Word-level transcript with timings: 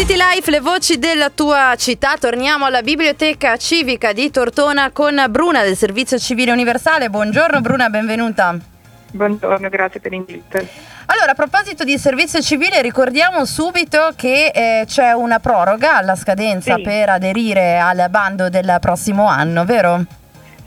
City 0.00 0.16
Life, 0.16 0.50
le 0.50 0.60
voci 0.60 0.98
della 0.98 1.28
tua 1.28 1.74
città. 1.76 2.14
Torniamo 2.18 2.64
alla 2.64 2.80
biblioteca 2.80 3.58
civica 3.58 4.14
di 4.14 4.30
Tortona 4.30 4.92
con 4.92 5.22
Bruna 5.28 5.62
del 5.62 5.76
Servizio 5.76 6.18
Civile 6.18 6.52
Universale. 6.52 7.10
Buongiorno 7.10 7.60
Bruna, 7.60 7.90
benvenuta. 7.90 8.56
Buongiorno, 9.10 9.68
grazie 9.68 10.00
per 10.00 10.12
l'invito. 10.12 10.56
Allora, 11.04 11.32
a 11.32 11.34
proposito 11.34 11.84
di 11.84 11.98
servizio 11.98 12.40
civile, 12.40 12.80
ricordiamo 12.80 13.44
subito 13.44 14.14
che 14.16 14.46
eh, 14.54 14.84
c'è 14.86 15.12
una 15.12 15.38
proroga 15.38 15.98
alla 15.98 16.16
scadenza 16.16 16.76
Sì. 16.76 16.80
per 16.82 17.10
aderire 17.10 17.78
al 17.78 18.06
bando 18.08 18.48
del 18.48 18.78
prossimo 18.80 19.26
anno, 19.28 19.66
vero? 19.66 20.02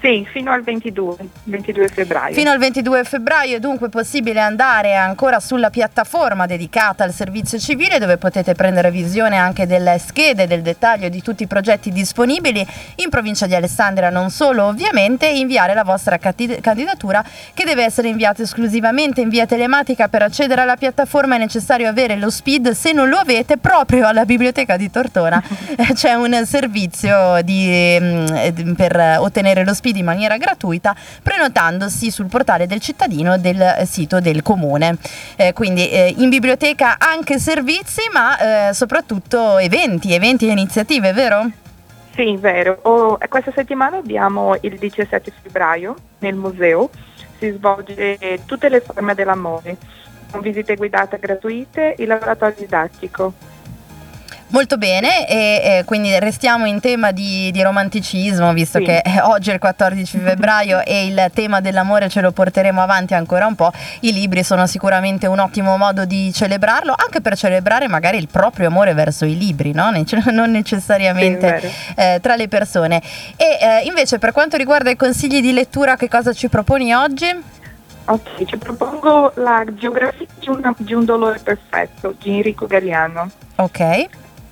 Sì, 0.03 0.27
fino 0.29 0.51
al 0.51 0.63
22, 0.63 1.15
22 1.45 1.87
febbraio. 1.87 2.35
Fino 2.35 2.51
al 2.51 2.57
22 2.57 3.05
febbraio 3.05 3.55
è 3.55 3.59
dunque 3.61 3.87
possibile 3.87 4.41
andare 4.41 4.95
ancora 4.95 5.39
sulla 5.39 5.69
piattaforma 5.69 6.45
dedicata 6.45 7.05
al 7.05 7.13
servizio 7.13 7.57
civile 7.57 7.99
dove 7.99 8.17
potete 8.17 8.53
prendere 8.53 8.91
visione 8.91 9.37
anche 9.37 9.65
delle 9.65 9.97
schede, 9.99 10.45
del 10.45 10.61
dettaglio 10.61 11.07
di 11.07 11.21
tutti 11.21 11.43
i 11.43 11.47
progetti 11.47 11.89
disponibili 11.89 12.67
in 12.95 13.09
provincia 13.09 13.47
di 13.47 13.55
Alessandria, 13.55 14.09
non 14.09 14.29
solo 14.29 14.65
ovviamente, 14.65 15.25
inviare 15.25 15.73
la 15.73 15.85
vostra 15.85 16.17
candidatura 16.17 17.23
che 17.53 17.63
deve 17.63 17.85
essere 17.85 18.09
inviata 18.09 18.41
esclusivamente 18.41 19.21
in 19.21 19.29
via 19.29 19.45
telematica. 19.45 20.09
Per 20.09 20.21
accedere 20.21 20.59
alla 20.59 20.75
piattaforma 20.75 21.35
è 21.35 21.37
necessario 21.37 21.87
avere 21.87 22.17
lo 22.17 22.29
SPID, 22.29 22.71
se 22.71 22.91
non 22.91 23.07
lo 23.07 23.19
avete 23.19 23.55
proprio 23.55 24.05
alla 24.05 24.25
biblioteca 24.25 24.75
di 24.75 24.91
Tortona 24.91 25.41
c'è 25.95 26.13
un 26.15 26.45
servizio 26.45 27.39
di, 27.41 27.97
mm, 28.01 28.25
eh, 28.35 28.53
per 28.75 29.17
ottenere 29.19 29.63
lo 29.63 29.73
SPID 29.73 29.91
in 29.99 30.05
maniera 30.05 30.37
gratuita 30.37 30.95
prenotandosi 31.21 32.11
sul 32.11 32.27
portale 32.27 32.67
del 32.67 32.79
cittadino 32.79 33.37
del 33.37 33.61
eh, 33.61 33.85
sito 33.85 34.19
del 34.19 34.41
comune. 34.41 34.97
Eh, 35.35 35.53
quindi 35.53 35.89
eh, 35.89 36.13
in 36.17 36.29
biblioteca 36.29 36.97
anche 36.99 37.39
servizi 37.39 38.01
ma 38.11 38.69
eh, 38.69 38.73
soprattutto 38.73 39.57
eventi, 39.57 40.13
eventi 40.13 40.47
e 40.47 40.51
iniziative, 40.51 41.13
vero? 41.13 41.49
Sì, 42.15 42.35
vero. 42.37 42.79
Oh, 42.83 43.17
questa 43.27 43.51
settimana 43.55 43.97
abbiamo 43.97 44.55
il 44.61 44.77
17 44.77 45.31
febbraio 45.41 45.95
nel 46.19 46.35
museo. 46.35 46.89
Si 47.39 47.49
svolge 47.49 48.39
tutte 48.45 48.69
le 48.69 48.79
forme 48.81 49.15
dell'amore, 49.15 49.75
con 50.31 50.39
visite 50.41 50.75
guidate 50.75 51.17
gratuite 51.19 51.95
e 51.95 52.05
laboratorio 52.05 52.55
didattico. 52.57 53.33
Molto 54.53 54.77
bene, 54.77 55.27
e 55.27 55.35
eh, 55.79 55.83
quindi 55.83 56.17
restiamo 56.19 56.67
in 56.67 56.79
tema 56.79 57.11
di, 57.11 57.49
di 57.51 57.63
romanticismo, 57.63 58.53
visto 58.53 58.77
Sì. 58.77 58.83
che 58.83 58.97
eh, 59.03 59.19
oggi 59.21 59.49
è 59.49 59.53
il 59.53 59.59
14 59.59 60.19
febbraio 60.19 60.83
e 60.85 61.07
il 61.07 61.31
tema 61.33 61.59
dell'amore 61.59 62.07
ce 62.07 62.21
lo 62.21 62.31
porteremo 62.31 62.79
avanti 62.79 63.15
ancora 63.15 63.47
un 63.47 63.55
po'. 63.55 63.71
I 64.01 64.13
libri 64.13 64.43
sono 64.43 64.67
sicuramente 64.67 65.25
un 65.25 65.39
ottimo 65.39 65.75
modo 65.75 66.05
di 66.05 66.31
celebrarlo, 66.31 66.93
anche 66.95 67.19
per 67.19 67.35
celebrare 67.35 67.87
magari 67.87 68.17
il 68.19 68.27
proprio 68.27 68.67
amore 68.67 68.93
verso 68.93 69.25
i 69.25 69.35
libri, 69.35 69.71
no? 69.71 69.89
Non 70.31 70.51
necessariamente 70.51 71.59
Sì, 71.59 71.71
eh, 71.95 72.19
tra 72.21 72.35
le 72.35 72.47
persone. 72.47 73.01
E 73.35 73.57
eh, 73.59 73.81
invece 73.85 74.19
per 74.19 74.31
quanto 74.33 74.55
riguarda 74.55 74.91
i 74.91 74.95
consigli 74.95 75.41
di 75.41 75.51
lettura, 75.51 75.95
che 75.95 76.07
cosa 76.07 76.31
ci 76.31 76.47
proponi 76.47 76.93
oggi? 76.93 77.25
Ok, 78.05 78.45
ci 78.45 78.57
propongo 78.57 79.31
la 79.37 79.63
geografia 79.71 80.27
di, 80.39 80.49
una- 80.49 80.75
di 80.77 80.93
un 80.93 81.05
dolore 81.05 81.39
perfetto 81.39 82.13
di 82.21 82.35
Enrico 82.35 82.67
Galliano. 82.67 83.31
Ok, 83.55 84.05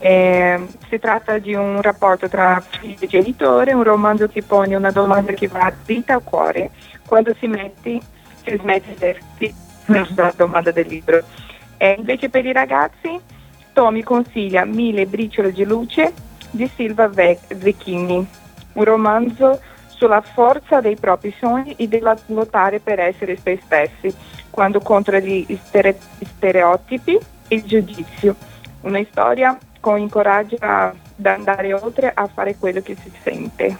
Eh, 0.03 0.67
si 0.89 0.97
tratta 0.97 1.37
di 1.37 1.53
un 1.53 1.79
rapporto 1.79 2.27
tra 2.27 2.59
figlio 2.59 2.97
e 3.01 3.07
genitore, 3.07 3.71
un 3.73 3.83
romanzo 3.83 4.27
che 4.27 4.41
pone 4.41 4.73
una 4.73 4.89
domanda 4.89 5.31
che 5.33 5.47
va 5.47 5.71
dritta 5.85 6.15
al 6.15 6.23
cuore 6.23 6.71
quando 7.05 7.35
si, 7.37 7.45
metti, 7.45 8.01
si 8.43 8.57
smette 8.57 9.19
di 9.37 9.53
la 10.15 10.33
domanda 10.35 10.71
del 10.71 10.87
libro. 10.87 11.21
E 11.77 11.95
invece 11.97 12.29
per 12.29 12.45
i 12.45 12.51
ragazzi, 12.51 13.19
Tommy 13.73 14.01
consiglia 14.01 14.65
Mille 14.65 15.05
briciole 15.05 15.51
di 15.51 15.63
luce 15.63 16.13
di 16.49 16.69
Silva 16.75 17.11
Zecchini, 17.13 18.27
un 18.73 18.83
romanzo 18.83 19.59
sulla 19.87 20.21
forza 20.21 20.81
dei 20.81 20.95
propri 20.95 21.33
sogni 21.37 21.75
e 21.77 21.87
della 21.87 22.17
lottare 22.27 22.79
per 22.79 22.99
essere 22.99 23.37
se 23.37 23.59
stessi, 23.63 24.15
quando 24.49 24.79
contro 24.79 25.17
gli 25.17 25.45
stere- 25.63 25.99
stereotipi 26.35 27.17
e 27.47 27.55
il 27.55 27.63
giudizio. 27.63 28.35
Una 28.81 29.03
storia 29.09 29.55
incoraggia 29.97 30.93
ad 30.93 31.25
andare 31.25 31.73
oltre 31.73 32.11
a 32.13 32.27
fare 32.27 32.55
quello 32.57 32.81
che 32.81 32.95
si 33.01 33.11
sente. 33.23 33.77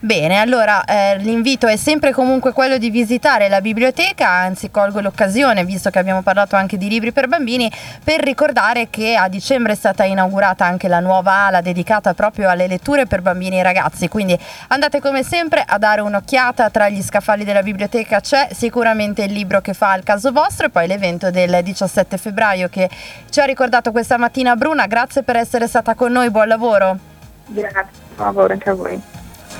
Bene, 0.00 0.38
allora 0.38 0.84
eh, 0.84 1.16
l'invito 1.18 1.66
è 1.66 1.74
sempre 1.74 2.12
comunque 2.12 2.52
quello 2.52 2.78
di 2.78 2.88
visitare 2.88 3.48
la 3.48 3.60
biblioteca, 3.60 4.28
anzi 4.28 4.70
colgo 4.70 5.00
l'occasione, 5.00 5.64
visto 5.64 5.90
che 5.90 5.98
abbiamo 5.98 6.22
parlato 6.22 6.54
anche 6.54 6.76
di 6.76 6.88
libri 6.88 7.10
per 7.10 7.26
bambini, 7.26 7.68
per 8.04 8.20
ricordare 8.20 8.90
che 8.90 9.16
a 9.16 9.28
dicembre 9.28 9.72
è 9.72 9.74
stata 9.74 10.04
inaugurata 10.04 10.64
anche 10.64 10.86
la 10.86 11.00
nuova 11.00 11.46
ala 11.46 11.60
dedicata 11.62 12.14
proprio 12.14 12.48
alle 12.48 12.68
letture 12.68 13.06
per 13.06 13.22
bambini 13.22 13.58
e 13.58 13.64
ragazzi, 13.64 14.06
quindi 14.06 14.38
andate 14.68 15.00
come 15.00 15.24
sempre 15.24 15.64
a 15.66 15.78
dare 15.78 16.00
un'occhiata, 16.00 16.70
tra 16.70 16.88
gli 16.88 17.02
scaffali 17.02 17.42
della 17.42 17.64
biblioteca 17.64 18.20
c'è 18.20 18.50
sicuramente 18.52 19.24
il 19.24 19.32
libro 19.32 19.60
che 19.60 19.74
fa 19.74 19.90
al 19.90 20.04
caso 20.04 20.30
vostro 20.30 20.66
e 20.66 20.70
poi 20.70 20.86
l'evento 20.86 21.32
del 21.32 21.58
17 21.60 22.16
febbraio 22.18 22.68
che 22.68 22.88
ci 23.30 23.40
ha 23.40 23.44
ricordato 23.44 23.90
questa 23.90 24.16
mattina 24.16 24.54
Bruna, 24.54 24.86
grazie 24.86 25.24
per 25.24 25.34
essere 25.34 25.66
stata 25.66 25.96
con 25.96 26.12
noi, 26.12 26.30
buon 26.30 26.46
lavoro. 26.46 26.96
Grazie, 27.46 27.88
buon 28.14 28.26
lavoro 28.26 28.52
anche 28.52 28.70
a 28.70 28.74
voi. 28.74 29.16